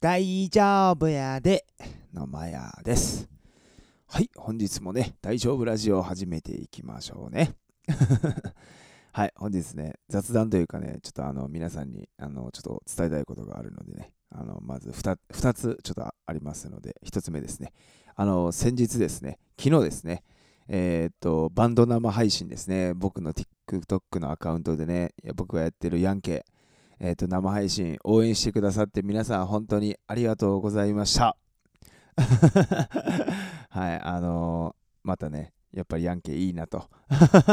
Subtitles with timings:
[0.00, 1.66] 大丈夫やで
[2.14, 3.28] のまやです。
[4.06, 7.54] はい、本日もね、大丈夫ラジオを始めていきましょうね。
[9.12, 17.74] はい、本日ね、雑談というかね、ちょっとあの皆さんにあのちょっと伝えたいことがあるのでね、あのまず 2, 2つちょっとありますので、1つ目ですね、
[18.16, 20.24] あの先日ですね、昨日ですね、
[20.68, 26.46] えーっと、バンド生配信ですね、僕の TikTok のアカウントでね、僕がやってるヤンケ、
[27.00, 31.34] えーと、生配信応援してくださって皆さん本当にありがとうございました。
[33.70, 36.90] はい、あのーまたね、やっぱりヤンケいいなと。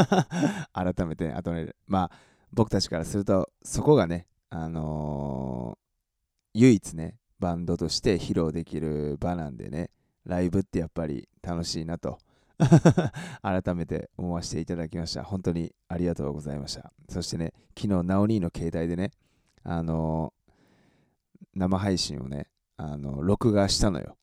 [0.74, 2.16] 改めて、あとね、まあ、
[2.52, 5.88] 僕たちからすると、そこがね、あのー
[6.54, 9.90] 唯一ね、バンドとして披露できる場なんでね、
[10.26, 12.18] ライブってやっぱり楽しいなと。
[13.40, 15.22] 改めて思わせていただきました。
[15.22, 16.92] 本当にありがとうございました。
[17.08, 19.12] そしてね、昨日、ナオニーの携帯でね、
[19.62, 20.32] あの
[21.54, 24.16] 生配信をね、あの録画したのよ。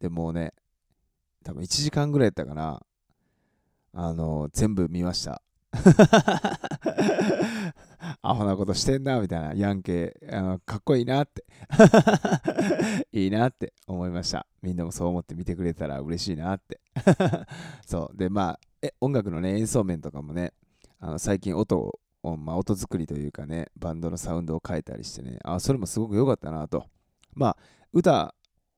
[0.00, 0.52] でもうね、
[1.44, 2.80] 多分1時間ぐらいやったかな。
[3.92, 5.42] あの全部見ました。
[8.22, 9.54] アホなことしてんな、みたいな。
[9.54, 11.44] ヤンケあのかっこいいなって。
[13.12, 14.46] いいなって思いました。
[14.62, 16.80] みんなもそう思って見てくれたら嬉しいなって。
[17.86, 18.16] そう。
[18.16, 20.52] で、まあ、え音楽のね、演奏面とかもね、
[20.98, 21.98] あの最近音を
[22.36, 26.86] まあ、音作りというかね、バンドのサウンドを変えたりしてね、あ、それもすごく良かったなと。
[27.34, 27.56] まあ、
[27.92, 28.34] 歌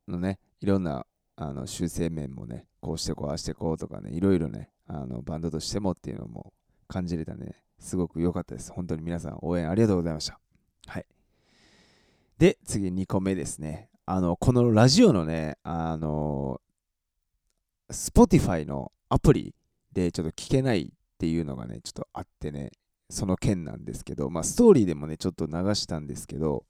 [0.08, 6.52] のね、いろんなあの修正面もね、こうしてこう、ああしてこうとかね、いろいろね、あのバンドとしてもっていうのも
[6.88, 8.72] 感じれたね、すごく良かったです。
[8.72, 10.40] 本当に皆さん応援ありがとうございました。
[10.86, 11.06] はい。
[12.38, 13.90] で、次2個目ですね。
[14.06, 16.60] あの、このラジオのね、あの、
[17.90, 19.54] Spotify のアプリ
[19.92, 22.72] でちょっと聞けないっていうのがね、ちょっとあってね、
[23.08, 26.64] その件なんですけど、まあ、ストーリーでもね、ちょっと流したんですけど、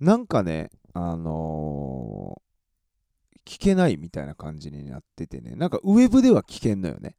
[0.00, 2.50] なんかね、あのー
[3.50, 7.16] 聞けないみたいな感じになっててね、なんかウェブでは聞けんのよね。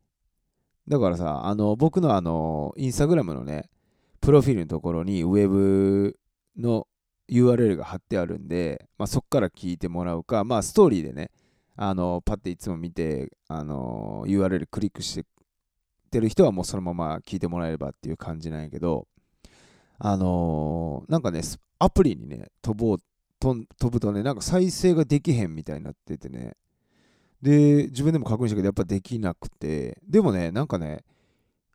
[0.87, 3.69] だからさ、あの僕のあの、インスタグラムのね、
[4.21, 6.17] プロフィールのところにウェブ
[6.57, 6.87] の
[7.29, 11.31] URL が貼ってあるんで、まあ、そこから聞いてもらうか、まあ、ストーリーでね、
[11.75, 15.25] あのパッていつも見て、あの URL クリックして
[16.11, 19.07] ってる人はもうそのまま聞いてもらえればっていう感じなんやけど、
[19.97, 21.41] あのーなんかね、
[21.79, 22.97] アプリにね、飛ぼう
[23.39, 26.57] 飛ぶとね、なんか再生ができへんみたいになっててね、
[27.41, 31.05] で、自分でも確認したけど、やっぱできなくて、でもね、なんかね、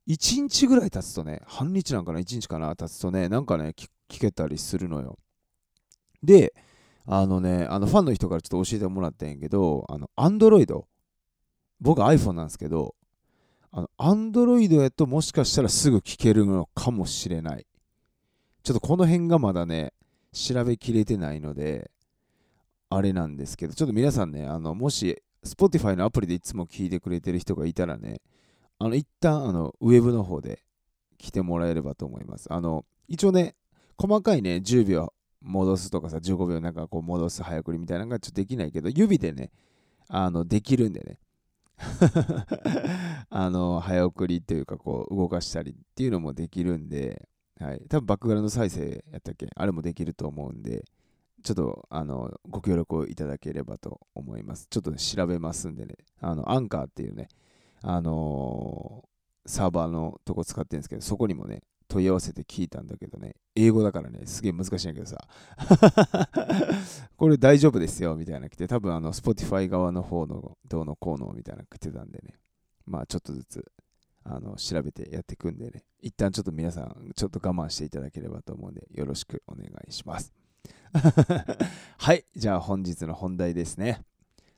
[0.07, 5.19] 1日ぐらい経つとね、半日なんかな、1日かな、経つとね、なんかね、聞聞けたりするのよ。
[6.23, 6.55] で、
[7.07, 10.85] あのね、あのファンの人からちょっと教えてもらったんやけど、あの、Android、
[11.81, 12.95] 僕 iPhone なんですけど、
[13.73, 17.67] あの、Android やともしかしたらすぐ聞けるのかもしれない。
[18.63, 19.93] ちょっとこの辺がまだね、
[20.33, 21.91] 調べきれてないので、
[22.91, 28.21] あれなんですけど、ちょっと皆さんね、あの、もし、Spotify のアプリでいつも聞いてくれてる人がいたらね、
[28.79, 30.63] あの、一旦、あの、ウェブの方で
[31.19, 32.53] 来てもらえればと思います。
[32.53, 33.55] あの、一応ね、
[33.97, 39.51] 細かいね、10秒戻すとかさ、15秒なんかこう戻す早送りみたいなのがちょっとできないけど、指でね、
[40.09, 41.19] あの、できるんでね。
[43.29, 47.29] あの早送りというかこう動かしたりっていうのもできるんで、
[47.61, 49.49] はい、多分バックグラウンド再生やったっけ？
[49.55, 50.85] あれもできると思うんで
[51.43, 54.67] ちょっとあのご協力をいただければと思います。
[54.69, 55.97] ちょっと、ね、調べますんでね。
[56.21, 57.29] あのアンカーっていうね
[57.83, 59.09] あのー
[59.49, 63.37] サーバーのとこ使ってるんですけどそこにもね問い合わせて聞いたんだけどね。
[63.55, 65.29] 英語だからねすげえ難しいんだけどさ。
[67.17, 72.35] これ大丈夫ですよみたいな来て多分あの Spotify 側の方のどうのこうのみたいな来てたんでね。
[72.85, 73.73] まあちょっとずつ
[74.25, 75.85] あの調べてやっていくんでね。
[76.01, 80.33] 一旦ちょっと皆さんちょっと我慢していただければと思うんでよろしくお願いします。
[81.99, 84.03] はいじゃあ本日の本題ですね。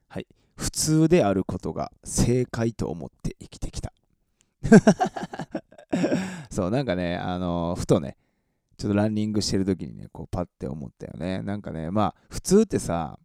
[0.08, 3.92] はい普通であることが正解と思って生きてきた。
[6.50, 8.16] そうなんかねあのふとね
[8.76, 11.42] ちょっとランニングしてる時にねこうパッて思ったよね。
[11.42, 13.18] なんかねまあ普通ってさ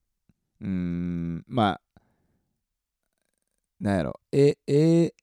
[0.61, 2.01] うーんまあ
[3.79, 5.13] なんやろええ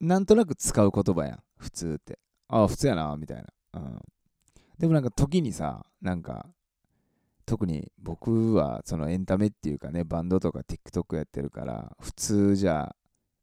[0.00, 2.18] なんとなく使う言葉やん普通って。
[2.48, 3.44] ああ普通やなみたいな、
[3.74, 4.00] うん、
[4.78, 6.46] でもなんか時にさなんか
[7.46, 12.94] 特に僕はそのエンタメっていうかねバンドとか TikTok やってるから普通じゃ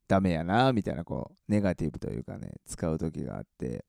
[0.07, 3.85] ダメやなみたいなこうネガティブというかね使う時があって。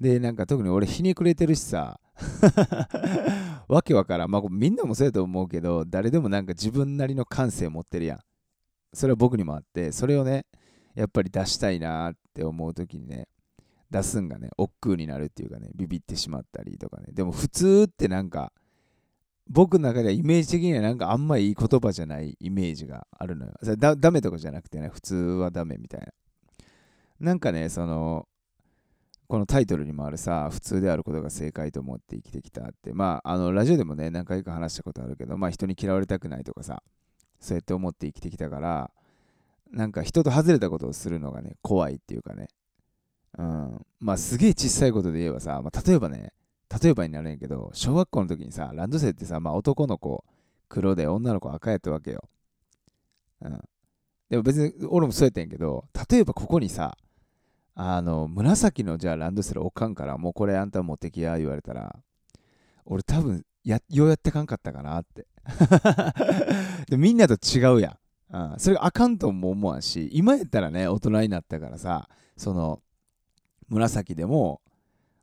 [0.00, 2.00] でなんか特に俺ひねくれてるしさ。
[3.68, 4.30] わけわからん。
[4.30, 8.18] まあみんなもそうやと思うけど誰でもなんか自分なりの感性持ってるやん。
[8.92, 10.46] それは僕にもあってそれをね
[10.94, 13.28] やっぱり出したいなって思う時にね
[13.90, 17.06] 出すんがね億劫になるっていうかねビビってしまったりとかね。
[17.12, 18.52] でも普通ってなんか
[19.48, 23.52] 僕の中ではイメージ的にはなんかあんまいい言葉じゃないイメージがあるのよ。
[23.76, 26.06] だダメとかじゃなくてね、普通はダメみたいな。
[27.20, 28.26] なんかね、その、
[29.28, 36.82] このタイトルにもあるさ、普通であることが正解と思って生きてきたって、まあ、あの、ラジオでもね、何回か話したことあるけど、まあ、人に嫌われたくないとかさ、
[37.40, 38.90] そうやって思って生きてきたから、
[39.70, 42.48] なんか人と外れたことをするのがね、怖いっていうかね、
[43.38, 46.32] うん、まあ、すげえ小さいことで言えばさ、まあ、例えばね、
[46.82, 50.24] 例えばになるんやけど、小学校の時にさ、ランドセルってさ、まあ、男の子
[50.68, 52.28] 黒で女の子赤やったわけよ。
[53.42, 53.60] うん。
[54.30, 56.96] でも別に俺もそうやったんけど、例えばここにさ、
[57.74, 61.96] あの、紫のじゃあランドセル置かんから、もうこれあんた持ってきや言われたら、
[62.84, 65.26] 俺多分や、ようやってかんかったかなって。
[66.88, 67.98] でみんなと違うやん。
[68.52, 72.82] うん、それがあかんとも思わんし、今やったらね、大人になったからさ、その、
[73.68, 74.60] 紫でも、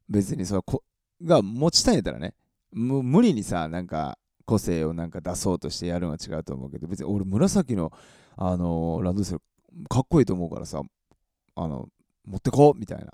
[0.10, 0.84] 別にそのこ
[1.24, 2.34] が持ちたいんやったらね、
[2.74, 7.92] も無理にさ、なんか、個性をなんか出そうとしてやるのは違うと思うけど、別に俺、紫の、
[8.36, 9.42] あのー、ランドセル、
[9.88, 10.82] かっこいいと思うからさ、
[11.56, 11.88] あの、
[12.26, 13.06] 持ってこうみたいな。
[13.06, 13.10] っ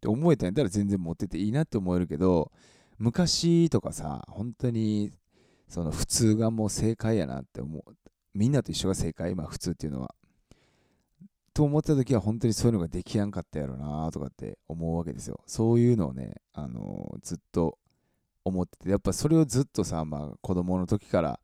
[0.00, 2.50] て思えたんやったら全然持ってていいなって思えるけど、
[2.98, 5.12] 昔とかさ、本当に、
[5.68, 7.96] その普通がもう正解やなって思う。
[8.34, 10.14] みんなと一緒が正解、まあ普通っていうのは。
[11.60, 15.42] と思った時は本当にそういうのができやんかったやろなとかって思うわけですよ。
[15.46, 17.76] そういうのをね、あのー、ずっと
[18.46, 21.38] 思ってて、やっぱそれをずっとさ、まあ子供の時から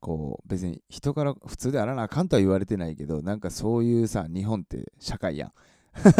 [0.00, 5.52] こう別に人から普通であらなあかんとは言われてないけどなんかそういうさ日本って社会やん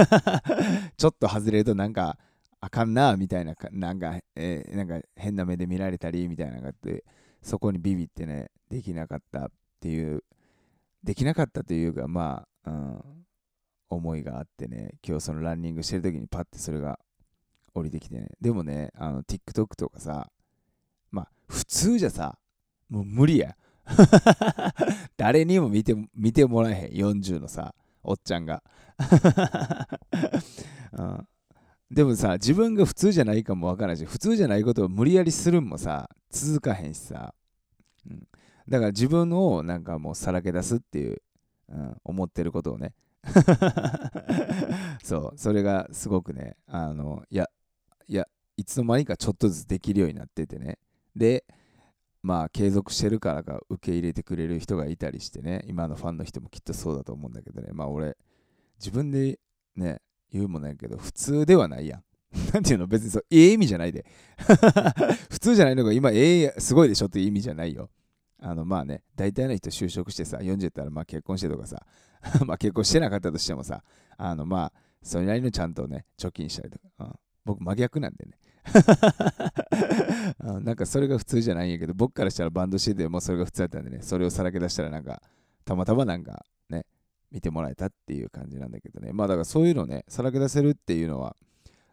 [0.99, 2.19] ちょっと外れるとなんか
[2.61, 7.05] あかんなみたいななんか,、えー、なんか変な目で見られたりみたいなのがあって
[7.43, 9.51] そこにビビってねできなかったっ
[9.81, 10.23] ていう
[11.03, 13.14] できなかったというかまあ、うん、
[13.91, 16.99] 思いがあってね今日そのランニングしてる時にパッてそれが
[17.75, 18.29] 降りてきてね。
[18.41, 20.31] でもねあの TikTok とかさ
[21.11, 22.39] まあ普通じゃさ
[22.89, 23.57] もう無理や。
[25.19, 26.93] 誰にも見て見てもらえへん。
[26.93, 28.63] 40のさおっちゃんが。
[30.93, 31.29] うん、
[31.91, 37.35] でもさ自分が普通じゃないかもわからないし普通じゃないことを無理やりするんもさ続かへんしさ、
[38.09, 38.29] うん、
[38.69, 41.23] だから自分をなんかもうさらけ出すっていう、
[41.69, 42.95] うん、思ってることをね
[45.03, 47.49] そうそれがすごくねあのいや
[48.07, 48.27] いや
[48.57, 50.79] いつの間にかちょっとずつできるようになっててね。
[51.17, 51.45] で
[52.23, 55.63] まあ継続してるからか受け入れてくれる人がいたりしてね。
[55.67, 57.69] 今のファンの人もきっとそうだと思うんだけどね。
[57.73, 58.17] まあ俺
[58.79, 59.39] 自分で
[59.77, 60.01] ね
[60.31, 62.05] 言うもないけど普通ではないやん。
[62.53, 62.87] なんていうの？
[62.87, 64.07] 別にそうええ意味じゃないで。
[65.31, 67.91] 普通じゃないのが今ええすごいでしょっていう意味じゃないよ。
[68.47, 71.87] あのまあね大体の人就職してさ40ったらまあ結婚してとかさ
[72.45, 73.83] まあ結婚してなかったとしてもさ
[74.19, 77.13] あのまあそれなりのちゃんとね貯金したりとか、うん、
[77.47, 78.39] 僕真逆なんでね
[80.63, 85.23] なんかそれが普通じゃないんやけど、僕からしたらバンドしててもそれが普通だったんでね、それをさらけ出したらなんか、
[85.67, 86.87] たまたまなんかね、
[87.31, 89.13] 見てもらえたっていう感じなんだけどね。
[89.13, 91.37] まあだからそういうのね、さらけ出せるっていうのは、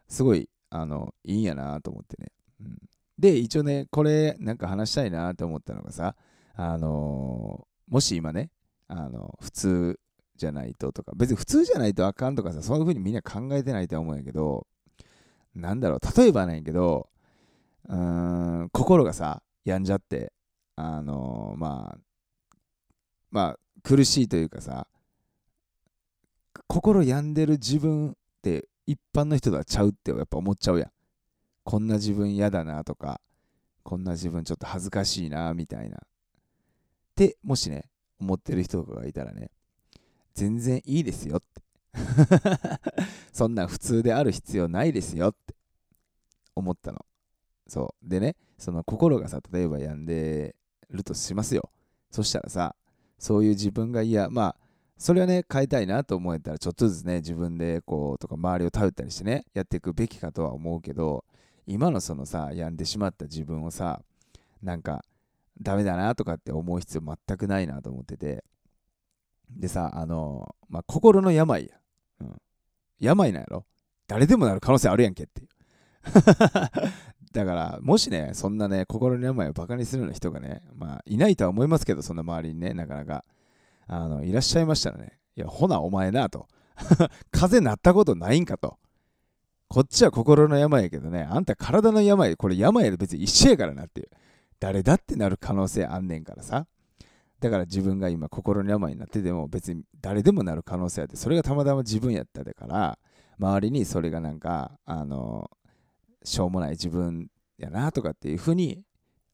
[0.08, 2.28] すごい、あの、いいんやなと思ってね。
[2.62, 2.78] うん、
[3.18, 6.16] で、一応ね、これなんか話したいなと思ったのがさ、
[6.54, 8.50] あのー、もし今ね、
[8.88, 10.00] あの、普通
[10.36, 14.66] じゃないととか、別に普通じゃないとあかんとかさ、そういう風にみんな考えてないとは思うんやけど、
[15.54, 17.08] なんだろう、例えばなんやけど、
[17.88, 20.32] うーん、心がさ、病んじゃって、
[20.76, 21.98] あのー、まあ、
[23.30, 24.86] まあ、苦しいというかさ、
[26.66, 30.90] 心病んでる自分って一般の人とはちゃうってやっぱ思っちゃうやん。
[31.64, 33.20] こんな自分嫌だなとか、
[33.82, 35.98] こんな自分ちょっと恥ずかしいなみたいな。
[37.12, 37.84] ってもしね、
[38.18, 39.50] 思ってる人とかがいたらね、
[40.34, 41.62] 全然いいですよって。
[43.32, 45.54] そんな普通である必要ないですよって
[46.54, 47.04] 思ったの。
[47.66, 48.08] そう。
[48.08, 50.56] でね、その心がさ、例えば病んで
[50.90, 51.70] るとしますよ。
[52.10, 52.74] そしたらさ、
[53.18, 54.56] そういう自分が嫌、まあ、
[54.96, 61.24] それはね、変えたいなと思えたら、ちょっとずつね、自分でこう、とか周りを頼ったりしてね、やっていくべきかとは思うけど、
[61.66, 64.00] 今のそのさ、病んでしまった自分をさ、
[64.62, 65.04] なんか、
[65.62, 68.44] ダメだなとかって思う必要全くないなと思ってて、
[69.50, 71.76] でさ、あの、まあ、心の病や。
[72.20, 72.36] うん。
[72.98, 73.66] 病なんやろ？
[74.06, 75.48] 誰でもなる可能性あるやんけっていう。
[77.32, 83.24] だから、もしね、そんなね、心の病をバカにするような人がね、まあ、いないとは思いますけど、そんな周りにね、なかなか、
[83.86, 86.46] あの、いらっしゃいましたらね、いや、ほな、お前な、と。
[87.30, 88.78] 風邪なったことないんかと。
[89.68, 94.08] こっちは心の病やけどね、あんた体の病、これ病で別に一緒やからなっていう。
[94.62, 96.68] 誰だってなる可能性あんねんからさ。
[97.40, 102.96] だから自分が今心の病になってても別に誰でもなる可能性あってそれがたまたま自分やっただから
[103.40, 105.50] 周りにそれがなんかあの
[106.22, 107.26] しょうもない自分
[107.58, 108.84] やなとかっていうふうに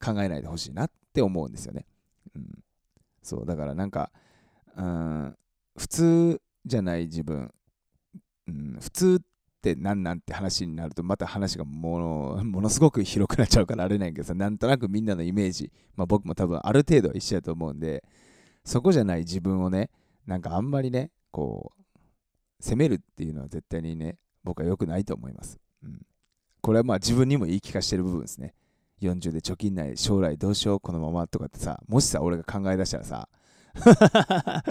[0.03, 1.85] 考えないでほしいなって思うんですよね。
[2.35, 2.65] うん、
[3.23, 4.11] そうだからなんか、
[4.79, 5.37] うん、
[5.77, 7.53] 普通じゃない自分、
[8.47, 9.23] うん、普通
[9.59, 18.05] って何なんて話になるとまた話がもの ものすごく広くなっちゃうからあれないけどさなんとなくみんなのイメージ、まあ、僕も多分ある程度は一緒やと思うんで
[18.65, 19.91] そこじゃない自分をね
[20.27, 22.01] なんかあんまりねこう
[22.61, 26.01] 責めるっていうのは絶対にね僕は良くないと思います、うん、
[26.61, 28.55] これはまあ自分にも言い聞かしてる部分ですね。
[29.01, 33.29] 40で貯金ない将来どうしようこのままとかってさもしさ俺が考え出したらさ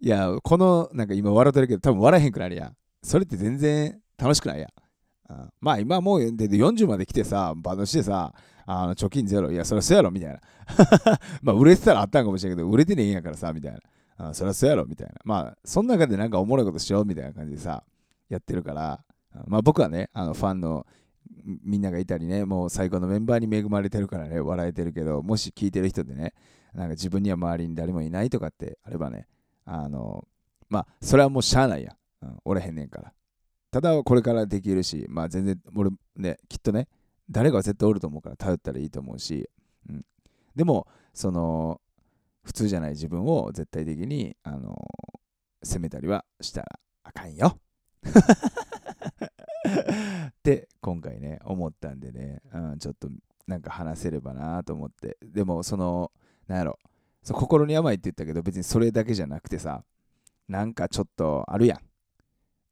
[0.00, 2.76] いやこのなんか今笑ってるけど多分笑えへんくなるやん。
[3.04, 4.66] それって全然楽しくないや。
[4.66, 8.34] んまあ今もうで40まで来てさバンドしてさ
[8.66, 10.40] あの貯金ゼロいやそりゃそうやろみたいな。
[11.42, 13.78] まあ売れてたらあったんかもしれんけど売れてねえんやからさみたいな。
[14.16, 15.14] あそりゃそうやろみたいな。
[15.24, 17.84] まあその中でなんかおもろいことしようみたいな感じでさ
[18.28, 19.04] やってるから。
[19.46, 20.86] まあ僕はねあのファンの
[21.44, 26.32] みんながいたりね、もう最高のメンバーに恵まれてるからね、笑えてるけど、もし聞いてる人でね、
[26.74, 29.26] なんか自分には周りに誰もいないとかってあればね、
[29.64, 30.26] あの、
[30.68, 31.96] まあ、それはもうしゃあないや。
[32.24, 33.12] うん、おれへんねんから。
[33.70, 36.88] ただ、これからできるし、まあ全然、俺ね、きっとね、
[37.30, 39.48] 誰かは絶対おると思うから頼ったらいいと思うし、
[39.88, 40.04] うん、
[40.54, 41.80] でも、その、
[42.42, 44.76] 普通じゃない自分を絶対的に、あの
[45.62, 47.58] 責めたりはしたらあかんよ。
[50.28, 53.08] って今回ね思ったんでね、うん、ちょっと
[53.46, 56.12] なんか話せればなと思ってでもその
[56.46, 56.78] なんやろ
[57.22, 59.84] そ心に病って言ったけど別にそれだけじゃなくてさ
[60.48, 61.78] なんかちょっとあるやん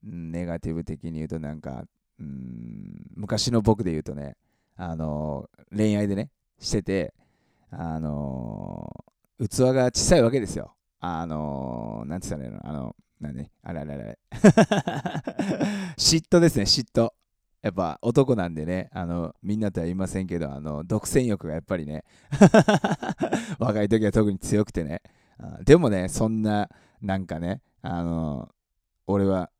[0.02, 1.84] ネガティブ的に言うとなんか
[2.18, 4.36] うん昔の僕で言うとね
[4.76, 7.14] あの恋愛でねしてて
[7.70, 9.04] あの
[9.38, 12.68] 器が小さいわけですよあのなんて言ったらいいの？
[12.68, 14.18] あのなんで、あれあれあれ。
[15.96, 17.12] 嫉妬ですね、嫉妬。
[17.62, 22.02] やっぱ男なんでね、あの、みんなとは言いませんけど、あの、独占欲がやっぱりね、
[23.60, 25.02] 若い時は特に強くてね。
[25.64, 26.68] でもね、そんな、
[27.00, 28.48] なんかね、あの、
[29.06, 29.50] 俺は、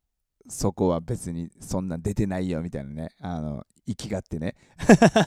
[0.47, 4.55] そこは別にそんな出てないよみたいなね、あの、生きがってね、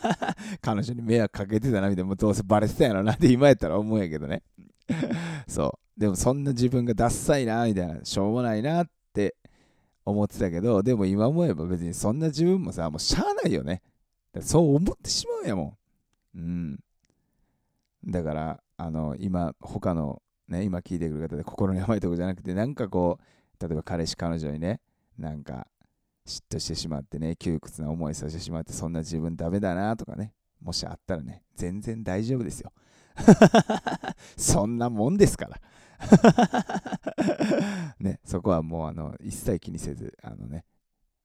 [0.63, 4.43] 彼女に迷惑かけてたなみたいな、もうどうせバレてたやろなって今やったら思うんやけどね。
[5.49, 6.01] そう。
[6.01, 9.35] でもそんな自分がダッサいなみたいなしょうもないなって
[10.05, 13.83] 思ってたけどでも今思えば別にそんな自分もさもうしゃあないよね。
[14.41, 15.79] そう思ってしまうんやも
[16.35, 16.39] ん。
[16.39, 16.79] うん。
[18.07, 24.81] だからあの今他のね今聞いてくる方で心に甘いとこじゃなくてなんかこう例えば彼氏彼女にね
[25.19, 25.67] なんか
[26.27, 32.73] 嫉妬してしまってね窮屈な思いさせてしまってそんな自分ダメだなとかねもしあったらね全然大丈夫ですよ。
[34.37, 35.61] そんなもんですから。
[37.99, 40.65] ね、そこはもうあの一切気にせず、あのね、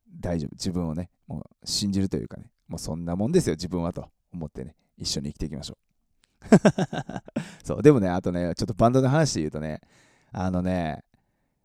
[0.10, 5.92] 大丈夫、自分をね、もう信じるというかね、もうそんなもんですよ、自分はと思ってね、一緒に生きていきましょう。
[7.64, 9.82] そう、でもね、あとね、ちょっとバンドの話で言うとね、
[10.32, 11.04] あのね、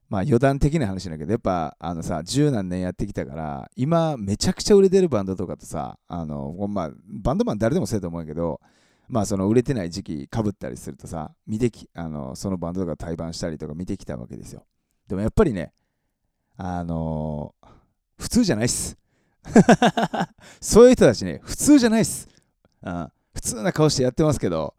[0.08, 8.60] まあ余談的な話だけど、やっぱあのさ、十何年やってきたから、今めちゃくちゃ売れてるバンドとかとさ、あの、まあ、バンドマン誰でもそうやと思うけど、
[9.08, 14.64] まあその売れてない時期かぶったりするとさ見てきあのそのバンドとか対バンしたりとか見てきたわけですよ。
[15.08, 15.72] でもやっぱりね
[16.56, 17.68] あのー、
[18.18, 18.96] 普通じゃないっす。
[20.60, 22.26] そういう人たちね普通じゃないっす、
[22.82, 24.74] うん、普通な顔してやってますけど、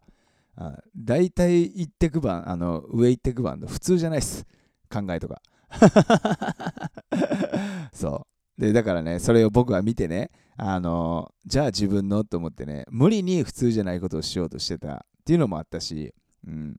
[0.58, 4.44] うん、大体行ってく番あの上行ってく番の普通じゃないっす。
[4.88, 5.42] 考えとか。
[7.92, 8.26] そ
[8.58, 8.60] う。
[8.60, 16.12] でだからねそれを僕は見てねあのじゃあ自分のと思ってね無理に普通じゃないことをしようとしてたっていうのもあったし、
[16.44, 16.76] うん、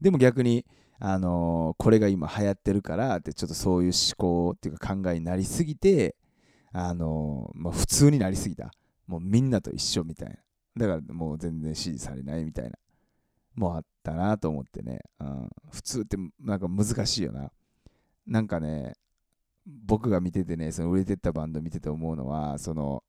[0.00, 0.64] でも逆に
[1.00, 6.16] あのこれが今流行ってるからってちょっとそういう思考っていうか考えになりすぎて
[6.72, 8.70] あのまあ、普通になりすぎた。
[9.06, 10.36] もうみんなと一緒みたいな。
[10.76, 12.76] だからもう全然支持されないみたいな。
[13.58, 17.50] もあったなと思ってね、うん、普通ってなんか難しいよな。
[18.26, 18.94] なんかね
[19.66, 23.02] 僕が見ててねその売れてったバンド見てて思うのはその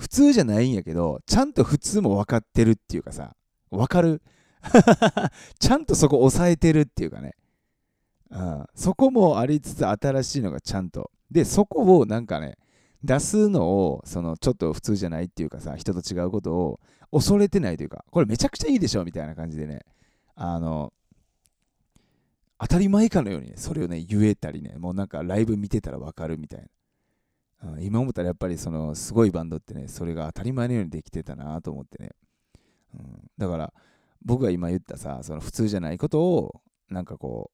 [0.00, 3.36] 普通じゃないんやけど、ちゃんと普通も分かってるっていうかさ、
[3.70, 4.22] 分かる？
[5.60, 7.34] ちゃんとそこ抑えてるっていうかね。
[8.30, 11.10] うん、そこもありつつ新しいのがちゃんと。
[11.30, 12.56] で、そこをなんかね、
[13.02, 16.80] 出すのを、そのちょっと普通じゃないっていうかさ、人と違うことを
[17.12, 19.80] 恐れてないというか、これめちゃくちゃいいでしょみたいな感じでね、
[20.34, 20.92] あの、
[22.58, 26.66] 当たり前かのようにね、それをね、言えたりね、もうなんかライブ見てたらわかるみたいな。
[27.80, 32.10] 今思ったらやっぱりそのすごいバンドってね、それが当たり前のようにできてたなと思ってね。
[32.94, 33.72] うん、だから
[34.24, 37.50] 僕が今言ったさ、その普通じゃないことをなんかこ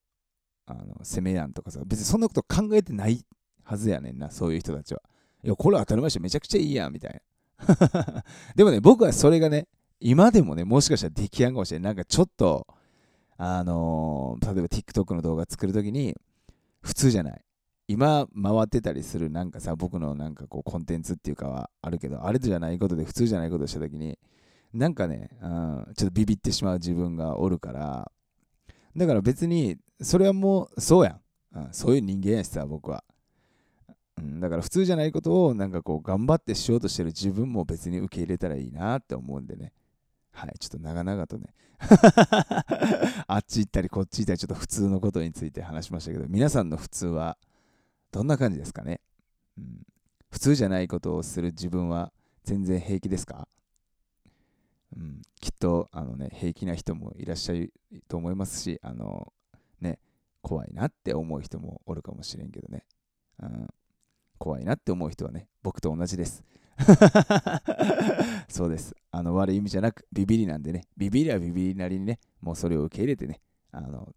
[0.68, 3.24] う、あの責めやんとかさ、別にそんなこと考えてない
[3.64, 5.02] はずやねんな、そういう人たちは。
[5.46, 7.22] いや、これ当たり前でしょ、めちゃくちゃいいやんみたい
[7.58, 8.24] な。
[8.56, 9.68] でもね、僕はそれがね、
[10.00, 11.84] 今でもね、もしかしたら出来上がるかもしれない。
[11.84, 12.66] なんかちょっと、
[13.36, 16.16] あのー、例えば TikTok の動画作るときに、
[16.80, 17.40] 普通じゃない。
[17.88, 24.18] 今回ってたりするなんかさ、僕のなんかこうコンテンツっていうかはあるけど、あれじゃないことで普通じゃないことをしたときに、
[24.74, 28.10] なんかね、うん、ちょっとビビってしまう自分がおるから、
[28.96, 31.20] だから別に、それはもうそうやん。
[31.58, 33.04] うん、そういう人間やしさ、僕は。
[34.18, 39.72] うん、だから普通じゃないことをなんかこう頑張ってしようとしてる自分も別に受け入れたらいいなって思うんでね。
[40.32, 41.54] はい、ちょっと長々とね。
[43.26, 47.36] あっち行ったりこっち行ったりちょっと普通のことについて話しましたけど、皆さんの普通は
[48.12, 49.00] どんな感じですかね、
[49.58, 49.86] うん、
[50.30, 52.12] 普通じゃないことをする自分は
[52.44, 53.46] 全然平気ですか、
[54.96, 57.72] うん、きっとあのね平気な人もいらっしゃる
[58.08, 59.32] と思いますし、あの
[59.80, 59.98] ね、
[60.40, 62.84] 怖いなって思う人もおるかもしれんけどね。
[63.40, 63.68] うん。
[64.38, 66.44] 怖いなって思う人はね、僕と同じです。
[68.48, 68.94] そうです。
[69.10, 73.40] あの悪い意味じゃなく、ビビりなんでね、ビビりはビビりなりにね、もうそれを受け入れてね、
[73.72, 74.14] あの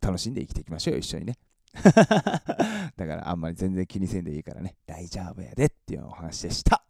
[0.00, 1.38] 楽しんで生きていきましょうよ、一緒にね。
[1.82, 6.84] だからあんまり全然気にせんでいいからね、大丈夫やでっていうお話でした。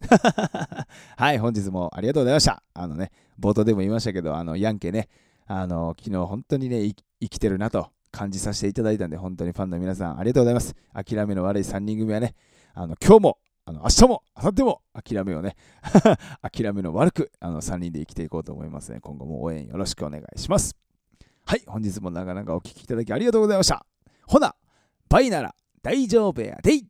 [1.16, 2.62] はい、本日もありがとうございました。
[2.74, 5.08] あのね、冒頭でも言いましたけど、あのヤンケね、
[5.46, 6.82] あの昨日本当にね、
[7.20, 10.74] 生きてるなと感じさせていただいたんで、本当にファンの皆さんありがとうございます。
[10.94, 12.34] 諦めの悪い3人組はね、
[12.72, 15.56] あの今日も、あの明日も、明後日も諦めをね、
[16.40, 19.00] 諦めの悪くあの3人で生きていこうと思いますね。
[19.00, 20.76] 今後も応援よろしくお願いします。
[21.44, 23.84] はい、本日もなかなかお聴きいただきありがとうございました。
[24.26, 24.54] ほな、
[25.08, 26.86] バイなら大丈夫やでい